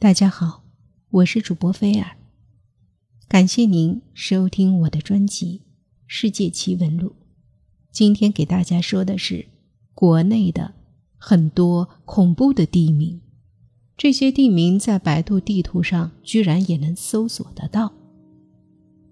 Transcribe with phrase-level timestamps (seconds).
[0.00, 0.62] 大家好，
[1.10, 2.16] 我是主播菲尔，
[3.28, 5.58] 感谢您收听我的专辑
[6.06, 7.08] 《世界奇闻录》。
[7.92, 9.44] 今天给大家说的是
[9.92, 10.72] 国内的
[11.18, 13.20] 很多恐怖的地名，
[13.94, 17.92] 这些地名在百度地图上居然也能搜索得到。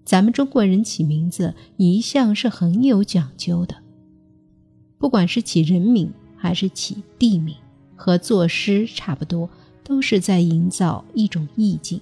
[0.03, 3.75] 咱们中国人起名字一向是很有讲究的，
[4.97, 7.55] 不管是起人名还是起地名，
[7.95, 9.47] 和作诗差不多。
[9.89, 11.99] 都是在营造一种意境。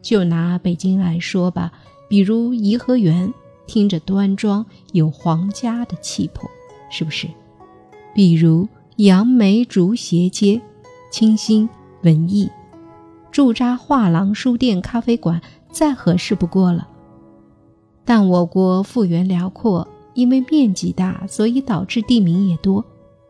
[0.00, 1.70] 就拿北京来说吧，
[2.08, 3.30] 比如颐和园，
[3.66, 6.48] 听着端庄有皇家的气魄，
[6.90, 7.28] 是不是？
[8.14, 8.66] 比如
[8.96, 10.58] 杨梅竹斜街，
[11.10, 11.68] 清新
[12.00, 12.50] 文艺，
[13.30, 16.88] 驻扎画廊、书店、咖啡馆，再合适不过了。
[18.06, 22.82] 但我国幅员辽阔，因为面积大，所以导致地名也多，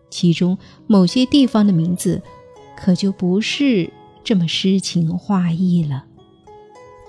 [0.08, 2.22] 其中某些地方的名字。
[2.76, 3.90] 可就不是
[4.22, 6.04] 这么诗情画意了。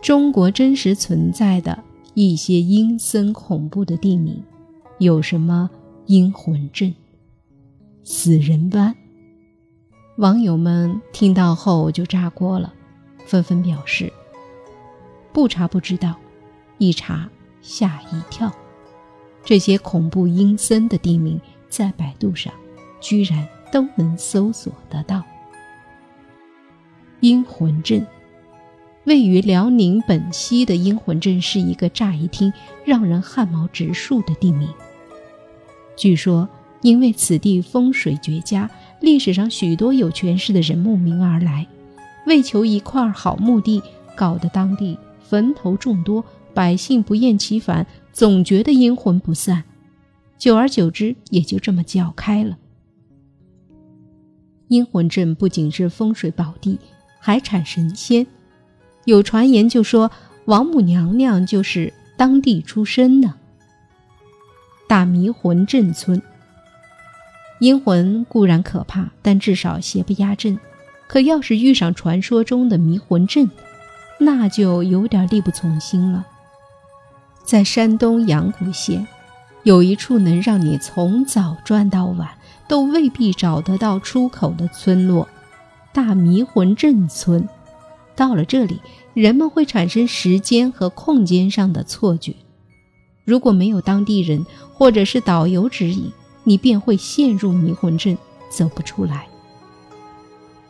[0.01, 4.41] 中国真实存在的一些阴森恐怖的地名，
[4.99, 5.69] 有什么
[6.05, 6.93] 阴魂镇、
[8.03, 8.95] 死人湾？
[10.17, 12.73] 网友们听到后就炸锅了，
[13.25, 14.11] 纷纷表示：
[15.33, 16.15] 不查不知道，
[16.77, 17.29] 一查
[17.61, 18.51] 吓一跳。
[19.43, 22.53] 这些恐怖阴森的地名，在百度上
[22.99, 25.23] 居然都能搜索得到。
[27.19, 28.05] 阴魂镇，
[29.05, 32.53] 位于辽宁本溪的阴魂镇是一个乍一听
[32.85, 34.69] 让人汗毛直竖的地名。
[35.95, 36.47] 据说，
[36.83, 38.69] 因为此地风水绝佳，
[39.01, 41.65] 历史上许多有权势的人慕名而来，
[42.27, 43.81] 为求一块好墓地，
[44.15, 49.63] 搞得当地坟头众多，百姓不厌其烦，总觉得阴魂不散。
[50.37, 52.59] 久而久之，也就这么叫开了。
[54.67, 56.77] 阴魂镇不仅是风水宝地。
[57.27, 58.25] 还产神仙，
[59.03, 60.09] 有传言就说
[60.45, 63.33] 王母娘娘就是当地出身呢。
[64.87, 66.21] 大迷魂镇村，
[67.59, 70.57] 阴魂固然可怕，但至少邪不压正。
[71.09, 73.51] 可要是遇上传说中的迷魂阵，
[74.21, 76.25] 那就有点力不从心了。
[77.43, 79.05] 在山东阳谷县，
[79.63, 82.29] 有一处能让你从早转到晚
[82.69, 85.27] 都未必找得到出口的村落。
[85.97, 87.49] 大迷魂镇村，
[88.15, 88.79] 到了这里，
[89.15, 92.35] 人们会产生时间和空间上的错觉。
[93.25, 96.11] 如果没有当地人或者是导游指引，
[96.43, 98.15] 你便会陷入迷魂阵，
[98.47, 99.27] 走不出来。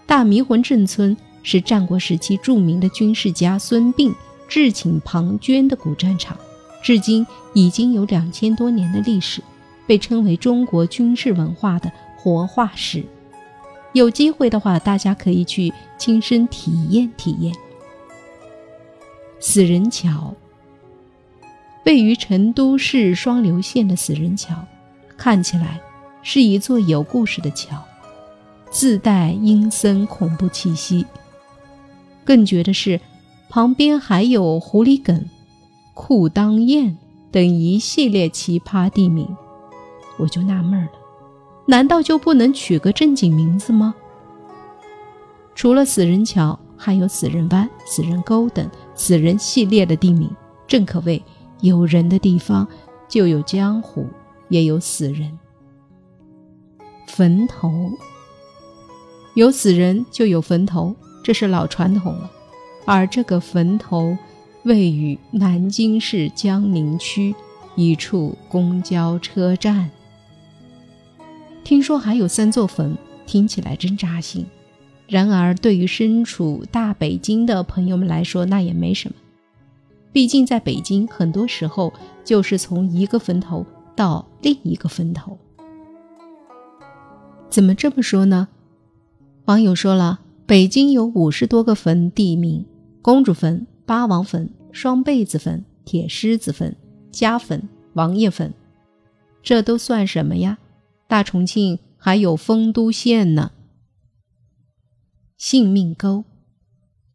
[0.05, 4.15] 大迷魂镇村是战国时期著名的军事家孙膑
[4.47, 6.37] 智请庞涓的古战场，
[6.81, 9.43] 至今已经有两千多年的历史，
[9.85, 13.03] 被称为中国军事文化的活化石。
[13.97, 17.53] 有机会的话，大家可以去亲身体验体验。
[19.39, 20.33] 死人桥
[21.85, 24.55] 位于成都市双流县的死人桥，
[25.17, 25.81] 看起来
[26.23, 27.83] 是一座有故事的桥，
[28.69, 31.05] 自带阴森恐怖气息。
[32.25, 32.99] 更绝的是，
[33.49, 35.29] 旁边还有狐狸梗、
[35.93, 36.97] 裤裆堰
[37.31, 39.27] 等一系列奇葩地名，
[40.17, 40.91] 我就纳闷了。
[41.67, 43.93] 难道就不能取个正经名字吗？
[45.53, 50.29] 除了死人桥，还有死人湾、死人沟等死人系列的地名，
[50.65, 51.21] 正可谓
[51.59, 52.65] 有人的地方
[53.09, 54.07] 就有江湖，
[54.47, 55.37] 也有死人。
[57.07, 57.91] 坟头
[59.33, 62.31] 有死人就有坟头，这是老传统了。
[62.85, 64.17] 而这个坟头
[64.63, 67.35] 位于南京市江宁区
[67.75, 69.89] 一处公交车站。
[71.67, 74.45] 听说还有三座坟，听起来真扎心。
[75.05, 79.15] 然而，对于身处大北京的朋友们来说，那也没什么。
[80.13, 81.91] 毕竟在北京，很多时候
[82.23, 83.65] 就是从一个坟头
[83.97, 85.37] 到另一个坟头。
[87.49, 88.47] 怎么这么说呢？
[89.43, 92.65] 网友说了，北京有五十多个坟地名：
[93.01, 96.73] 公主坟、八王坟、双被子坟、铁狮子坟、
[97.11, 98.53] 家坟、王爷坟，
[99.43, 100.57] 这都算什么呀？
[101.07, 103.53] 大重庆还有丰都县呢。
[105.37, 106.25] 性命沟，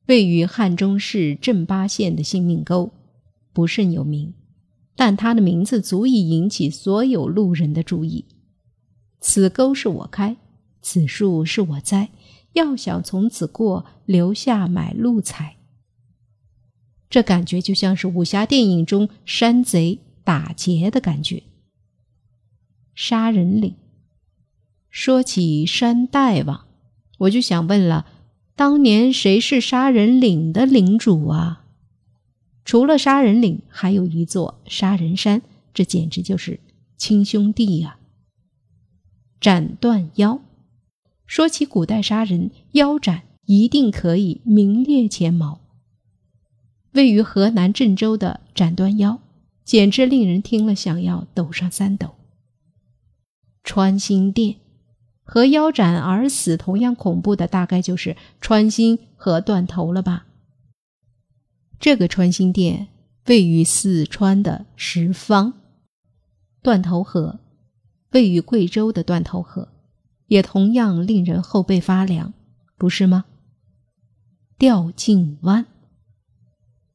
[0.07, 2.93] 位于汉中市镇巴县的性命沟，
[3.53, 4.33] 不甚有名，
[4.97, 8.27] 但它的名字足以引起所有路人的注意。
[9.21, 10.37] 此沟是我开，
[10.81, 12.11] 此树是我栽，
[12.55, 15.57] 要想从此过，留下买路财。
[17.11, 21.43] 这感觉就像是武侠电影中山贼打劫的感觉。
[22.95, 23.75] 杀人岭。
[24.93, 26.67] 说起山大王，
[27.21, 28.05] 我就想问了：
[28.55, 31.65] 当年谁是杀人岭的领主啊？
[32.63, 35.41] 除了杀人岭，还有一座杀人山，
[35.73, 36.61] 这简直就是
[36.99, 37.97] 亲兄弟呀！
[39.41, 40.43] 斩断腰，
[41.27, 45.61] 说起古代杀人，腰斩一定可以名列前茅。
[46.93, 49.21] 位于河南郑州的斩断腰，
[49.65, 52.15] 简直令人听了想要抖上三抖。
[53.65, 54.57] 穿心殿。
[55.25, 60.27] 和腰斩而死同样恐怖的，大概就是穿心和断头了吧？
[61.79, 62.89] 这个穿心殿
[63.27, 65.55] 位于四川的什方，
[66.63, 67.41] 断头河
[68.11, 69.69] 位于贵州的断头河，
[70.27, 72.35] 也同样令人后背发凉，
[72.77, 73.25] 不是吗？
[74.59, 75.67] 吊颈弯，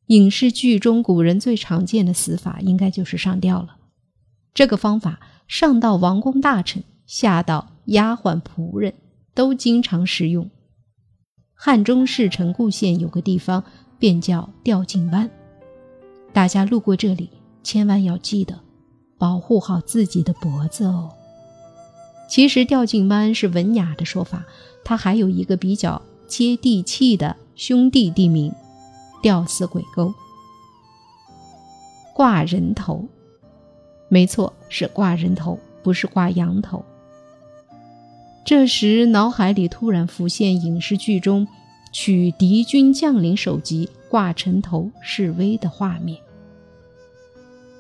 [0.08, 3.78] 影视剧中古人最常见的死法，应该就是上吊了。
[4.54, 7.77] 这个方法上到王公大臣，下到。
[7.88, 8.94] 丫鬟仆人
[9.34, 10.50] 都经常使用。
[11.54, 13.64] 汉中市城固县有个地方
[14.00, 15.30] 便叫吊颈湾，
[16.32, 17.30] 大家路过这里
[17.64, 18.60] 千万要记得
[19.18, 21.12] 保护好自己的脖子哦。
[22.30, 24.46] 其实吊颈湾是文雅的说法，
[24.84, 28.54] 它还有一个比较接地气的兄弟地名——
[29.24, 30.14] 吊死鬼沟。
[32.14, 33.08] 挂人头，
[34.10, 36.84] 没错，是挂人头，不是挂羊头。
[38.48, 41.46] 这时，脑海里突然浮现影视剧中
[41.92, 46.18] 取敌军将领首级挂城头示威的画面。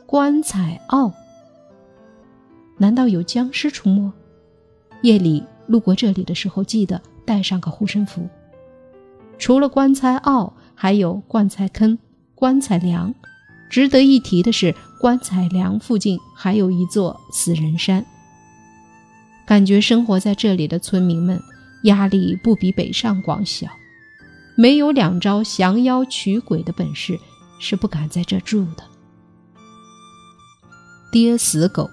[0.05, 1.13] 棺材坳，
[2.77, 4.11] 难道有僵尸出没？
[5.03, 8.27] 夜里路过这里的时候，记得带上个护身符。
[9.37, 11.97] 除了棺材坳，还有棺材坑、
[12.35, 13.15] 棺材梁。
[13.69, 18.05] 值得一提的是，棺材梁附近还有一座死人山。
[19.47, 21.41] 感觉生活在这里的村民们
[21.83, 23.67] 压力不比北上广小，
[24.57, 27.17] 没有两招降妖驱鬼的本事
[27.57, 28.83] 是不敢在这住的。
[31.09, 31.89] 跌死狗，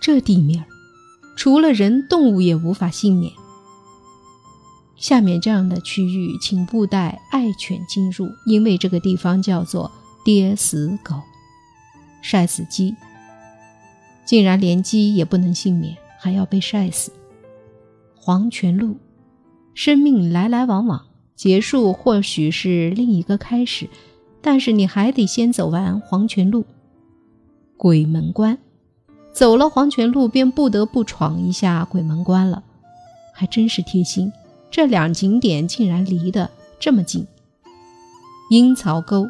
[0.00, 0.64] 这地面
[1.36, 3.32] 除了人，动物也无法幸免。
[4.94, 9.90] 下面这样的区域，请不带爱犬进入，因为这个地方叫做
[10.24, 11.16] 跌死狗，
[12.22, 12.94] 晒死鸡，
[14.24, 15.96] 竟然连鸡也不能幸免。
[16.18, 17.12] 还要被晒死。
[18.14, 18.96] 黄泉路，
[19.74, 23.88] 生命来来往往，结束或许是另一个开始，
[24.40, 26.64] 但是你还得先走完黄泉路。
[27.76, 28.58] 鬼门关，
[29.32, 32.64] 走了黄泉路便不得不闯一下鬼门关了，
[33.32, 34.32] 还真是贴心。
[34.70, 37.26] 这两景点竟然离得这么近。
[38.50, 39.28] 阴曹沟，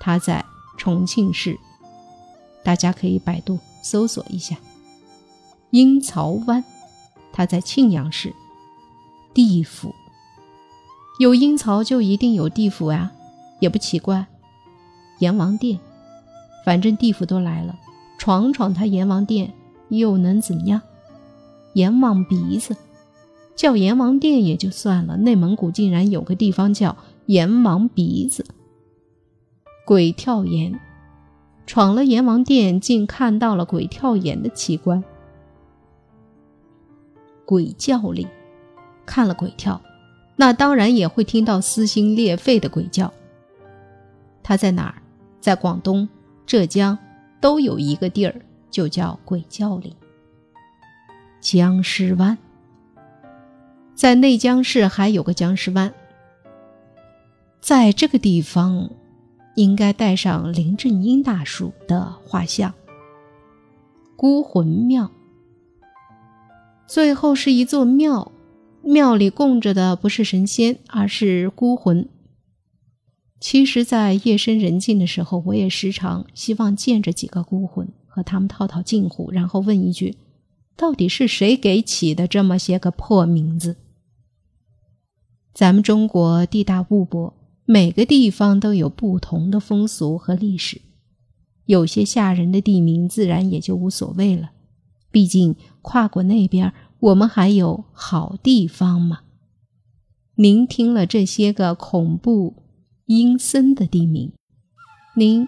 [0.00, 0.44] 它在
[0.76, 1.56] 重庆市，
[2.62, 4.56] 大家可以百度搜索一下。
[5.72, 6.62] 阴曹湾，
[7.32, 8.34] 它在庆阳市。
[9.32, 9.94] 地府
[11.18, 13.10] 有阴曹就一定有地府啊，
[13.58, 14.26] 也不奇怪。
[15.20, 15.78] 阎王殿，
[16.66, 17.74] 反正地府都来了，
[18.18, 19.54] 闯闯他阎王殿
[19.88, 20.82] 又能怎样？
[21.72, 22.76] 阎王鼻子，
[23.56, 28.44] 叫阎王殿也就算了，内蒙古竟然有个地方叫阎王鼻子。
[29.86, 30.78] 鬼跳岩，
[31.66, 35.02] 闯了阎王殿，竟看到了鬼跳岩的奇观。
[37.52, 38.26] 鬼叫里，
[39.04, 39.78] 看了鬼跳，
[40.36, 43.12] 那当然也会听到撕心裂肺的鬼叫。
[44.42, 44.94] 他在哪儿？
[45.38, 46.08] 在广东、
[46.46, 46.96] 浙江
[47.42, 48.34] 都有一个地儿，
[48.70, 49.94] 就叫鬼叫岭。
[51.42, 52.38] 僵尸湾，
[53.94, 55.92] 在内江市还有个僵尸湾。
[57.60, 58.88] 在这个地方，
[59.56, 62.72] 应该带上林正英大叔的画像。
[64.16, 65.10] 孤魂庙。
[66.92, 68.30] 最后是一座庙，
[68.82, 72.06] 庙里供着的不是神仙，而是孤魂。
[73.40, 80.18] 其实，在夜深人静的时候，我也时常希望见着几个孤魂，和他们套套近乎，然后问一句：
[80.76, 83.76] 到底是谁给起的这么些个破名字？
[85.54, 87.32] 咱们中国地大物博，
[87.64, 90.82] 每个地方都有不同的风俗和历史，
[91.64, 94.50] 有些吓人的地名，自然也就无所谓了。
[95.12, 99.20] 毕竟跨过那边，我们还有好地方嘛。
[100.36, 102.64] 您听了这些个恐怖、
[103.06, 104.32] 阴森的地名，
[105.14, 105.46] 您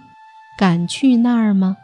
[0.58, 1.78] 敢去那儿吗？